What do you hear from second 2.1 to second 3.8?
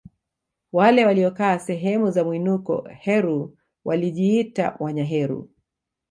za mwinuko Heru